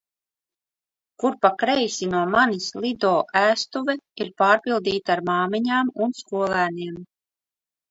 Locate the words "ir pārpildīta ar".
4.25-5.23